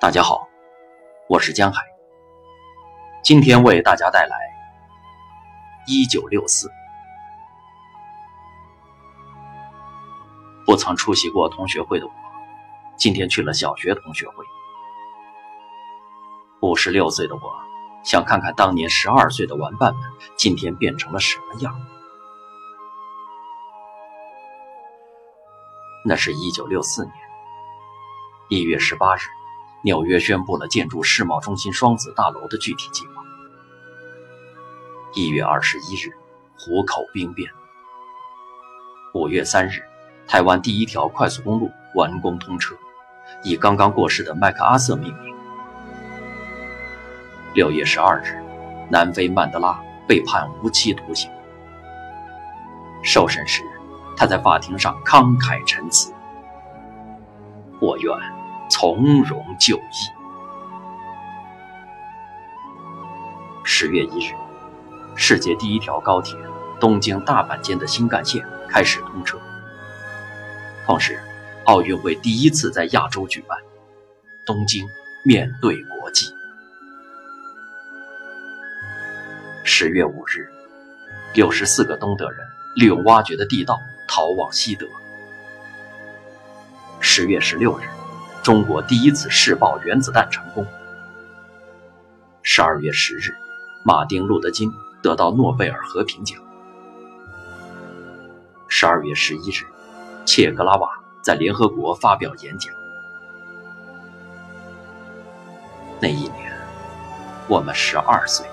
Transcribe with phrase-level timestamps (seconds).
[0.00, 0.48] 大家好，
[1.28, 1.82] 我是江海。
[3.24, 4.38] 今天为大家带来
[5.88, 6.70] 一九六四。
[10.64, 12.12] 不曾出席过同学会的我，
[12.96, 14.44] 今天去了小学同学会。
[16.60, 17.40] 五十六岁的我，
[18.04, 20.02] 想看看当年十二岁的玩伴们
[20.36, 21.74] 今天变成了什么样。
[26.04, 27.14] 那是一九六四年
[28.48, 29.22] 一月十八日。
[29.82, 33.22] 纽约宣布了建筑世贸中心双子大楼的具体计划。
[35.14, 36.12] 一月二十一日，
[36.58, 37.50] 湖口兵变。
[39.14, 39.82] 五月三日，
[40.26, 42.74] 台湾第一条快速公路完工通车，
[43.42, 45.34] 以刚刚过世的麦克阿瑟命名。
[47.54, 48.36] 六月十二日，
[48.90, 51.30] 南非曼德拉被判无期徒刑。
[53.02, 53.62] 受审时，
[54.16, 56.12] 他在法庭上慷慨陈词
[57.80, 58.12] ：“我愿。”
[58.70, 60.12] 从容就义。
[63.64, 64.32] 十月一日，
[65.14, 66.38] 世界第一条高铁
[66.80, 69.38] 东京大阪间的新干线开始通车。
[70.86, 71.20] 同时，
[71.64, 73.58] 奥运会第一次在亚洲举办，
[74.46, 74.86] 东京
[75.22, 76.32] 面对国际。
[79.64, 80.50] 十月五日，
[81.34, 82.40] 六十四个东德人
[82.76, 84.86] 利用挖掘的地道逃往西德。
[87.00, 87.82] 十月十六日。
[88.48, 90.66] 中国第一次试爆原子弹成功。
[92.42, 93.36] 十二月十日，
[93.84, 96.40] 马丁·路德·金得到诺贝尔和平奖。
[98.66, 99.66] 十二月十一日，
[100.24, 100.88] 切格拉瓦
[101.22, 102.74] 在联合国发表演讲。
[106.00, 106.50] 那一年，
[107.48, 108.46] 我们十二岁，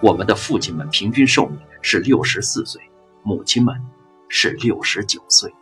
[0.00, 2.80] 我们的父亲们平均寿命是六十四岁，
[3.22, 3.78] 母亲们
[4.30, 5.54] 是六十九岁。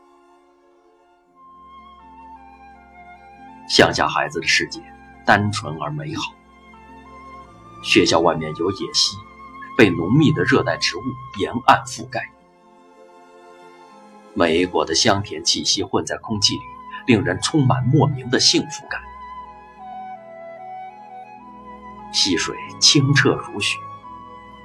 [3.68, 4.80] 乡下孩子的世界
[5.24, 6.32] 单纯而美好。
[7.82, 9.16] 学校外面有野溪，
[9.76, 11.02] 被浓密的热带植物
[11.38, 12.20] 沿岸覆盖。
[14.34, 16.60] 美国的香甜气息混在空气里，
[17.06, 19.00] 令人充满莫名的幸福感。
[22.12, 23.76] 溪水清澈如许，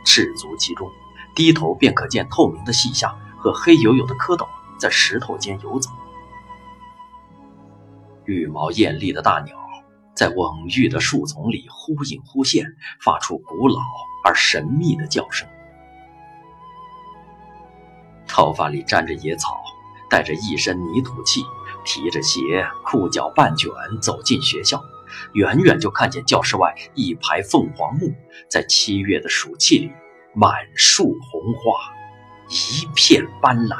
[0.05, 0.89] 赤足其中，
[1.35, 4.47] 低头便可见透明的细虾和黑黝黝的蝌蚪
[4.79, 5.89] 在石头间游走。
[8.31, 9.55] 羽毛艳丽的大鸟
[10.15, 12.65] 在蓊郁的树丛里忽隐忽现，
[13.01, 13.79] 发出古老
[14.23, 15.47] 而神秘的叫声。
[18.27, 19.61] 头发里沾着野草，
[20.09, 21.41] 带着一身泥土气，
[21.83, 22.39] 提着鞋，
[22.85, 23.69] 裤脚半卷
[24.01, 24.81] 走进学校，
[25.33, 28.13] 远远就看见教室外一排凤凰木，
[28.49, 29.91] 在七月的暑气里
[30.33, 31.79] 满树红花，
[32.49, 33.77] 一片斑斓。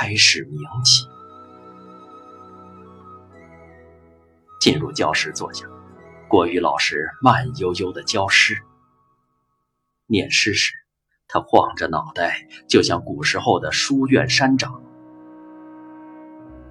[0.00, 1.08] 开始鸣起。
[4.60, 5.66] 进入教室坐下，
[6.28, 8.56] 国语老师慢悠悠的教诗。
[10.06, 10.72] 念诗时，
[11.26, 14.80] 他晃着脑袋，就像古时候的书院山长。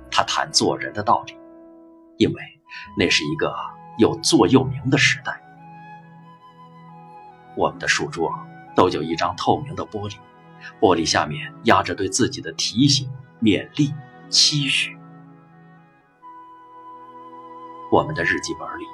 [0.10, 1.38] 他谈做人的道理，
[2.16, 2.42] 因为
[2.98, 3.54] 那是一个
[3.98, 5.38] 有座右铭的时代。
[7.58, 8.34] 我们的书桌
[8.74, 10.16] 都有一张透明的玻璃。
[10.80, 13.10] 玻璃下面压着对自己的提醒、
[13.42, 13.94] 勉励、
[14.30, 14.96] 期许。
[17.92, 18.86] 我们的日记本里，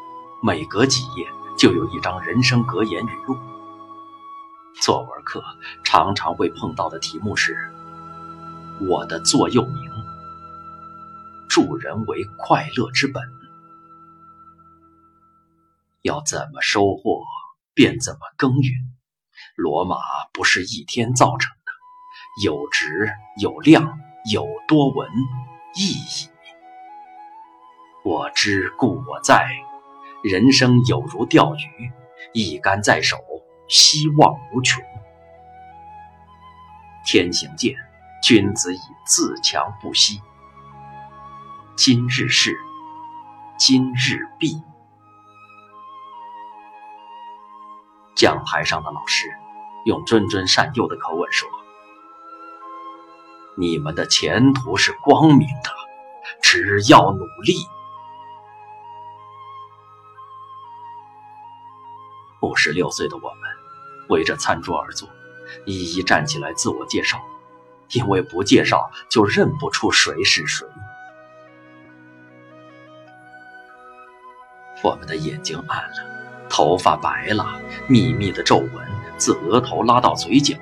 [0.44, 3.38] 每隔几页就有一张人生格言语录。
[4.82, 5.42] 作文课
[5.84, 7.56] 常常会碰到的题目是
[8.90, 9.92] ：“我的座右铭，
[11.48, 13.24] 助人为快乐之本。”
[16.04, 17.24] 要怎么收获，
[17.74, 18.74] 便怎么耕耘。
[19.56, 19.96] 罗马
[20.34, 21.56] 不是一天造成，
[22.36, 24.00] 有直有量
[24.32, 25.08] 有多闻
[25.76, 26.28] 意义。
[28.04, 29.48] 我知故我在，
[30.24, 31.92] 人生有如钓鱼，
[32.34, 33.18] 一竿在手，
[33.68, 34.84] 希望无穷。
[37.06, 37.76] 天行健，
[38.24, 40.20] 君子以自强不息。
[41.76, 42.58] 今日事，
[43.60, 44.60] 今日毕。
[48.16, 49.32] 讲台上的老师。
[49.86, 51.50] 用谆谆善诱的口吻说
[53.56, 55.70] ：“你们的前途是光明的，
[56.42, 57.54] 只要努力。”
[62.42, 63.40] 五十六岁的我们
[64.10, 65.08] 围着餐桌而坐，
[65.66, 67.22] 一一站起来自我介绍，
[67.92, 70.68] 因为不介绍就认不出谁是谁。
[74.84, 77.58] 我们的眼睛暗了，头发白了，
[77.88, 78.94] 密密的皱纹。
[79.16, 80.58] 自额头拉到嘴角，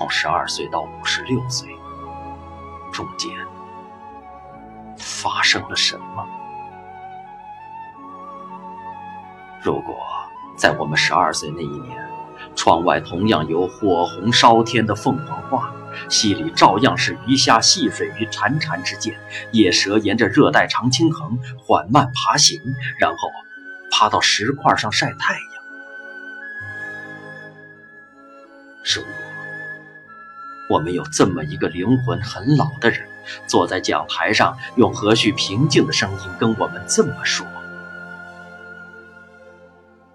[0.00, 1.68] 从十二岁到五十六岁，
[2.90, 3.30] 中间
[4.96, 6.26] 发生了什么？
[9.60, 9.94] 如果
[10.56, 12.02] 在我们十二岁那一年，
[12.56, 15.70] 窗外同样有火红烧天的凤凰花，
[16.08, 19.14] 溪里照样是鱼虾戏水于潺潺之间，
[19.52, 22.58] 野蛇沿着热带常青藤缓慢爬行，
[22.98, 23.30] 然后
[23.92, 25.42] 爬到石块上晒太阳。
[28.82, 29.10] 如果
[30.70, 33.04] 我们有这么一个灵魂很老的人，
[33.48, 37.44] 坐在讲台上，用和煦平静的声音跟我们这么说：“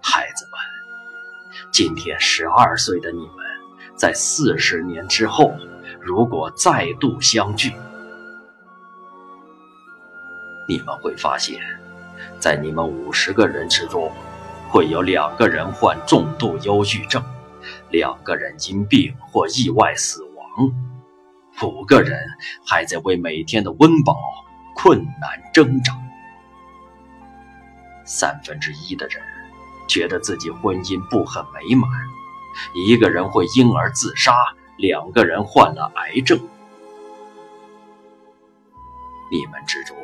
[0.00, 0.58] 孩子们，
[1.70, 3.44] 今天十二岁的你们，
[3.96, 5.54] 在四十年之后，
[6.00, 7.74] 如果再度相聚，
[10.66, 11.60] 你们会发现，
[12.40, 14.10] 在你们五十个人之中，
[14.70, 17.22] 会有两个人患重度忧郁症。”
[17.90, 20.25] 两个人因病或意外死，
[21.62, 22.18] 五个人
[22.66, 24.14] 还在为每天的温饱
[24.74, 25.96] 困难挣扎。
[28.04, 29.22] 三分之一的人
[29.88, 31.90] 觉得自己婚姻不很美满，
[32.74, 34.32] 一个人会因而自杀，
[34.76, 36.38] 两个人患了癌症。
[39.32, 39.96] 你们之中，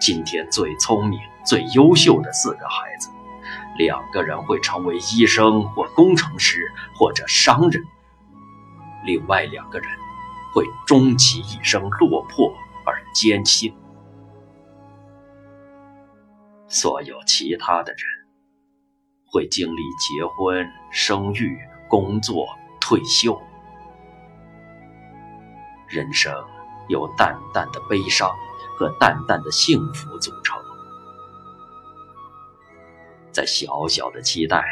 [0.00, 3.10] 今天最聪明、最优秀的四个孩子。
[3.76, 7.82] 两个人会成为医生或工程师或者商人，
[9.04, 9.88] 另外两个人
[10.52, 12.52] 会终其一生落魄
[12.84, 13.74] 而艰辛。
[16.68, 18.00] 所有其他的人
[19.26, 21.58] 会经历结婚、生育、
[21.88, 22.46] 工作、
[22.80, 23.40] 退休。
[25.88, 26.32] 人生
[26.88, 28.30] 由淡淡的悲伤
[28.78, 30.58] 和淡淡的幸福组成。
[33.30, 34.62] 在小小的期待、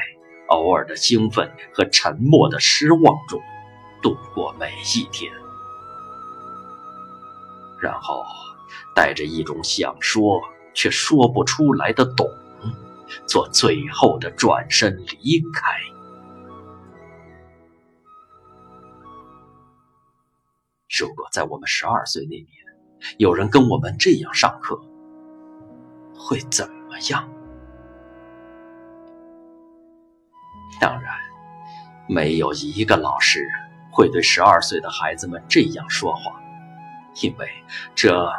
[0.48, 3.40] 偶尔的兴奋和沉默的失望中
[4.02, 5.32] 度过每一天，
[7.80, 8.24] 然后
[8.94, 10.40] 带着一种想说
[10.74, 12.26] 却说不出来的懂，
[13.26, 15.78] 做最后的转身离开。
[20.98, 22.48] 如果在我们十二岁那年，
[23.16, 24.78] 有人跟我们这样上课，
[26.14, 27.28] 会怎么样？
[30.80, 31.14] 当然，
[32.08, 33.46] 没有一个老师
[33.92, 36.39] 会对十二岁的孩子们这样说话，
[37.22, 37.48] 因为
[37.94, 38.32] 这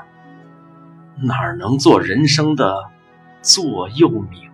[1.21, 2.89] 哪能做人生的
[3.41, 4.51] 座右铭？